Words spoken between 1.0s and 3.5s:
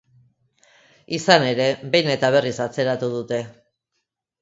Izan ere, behin eta berriz atzeratu dute.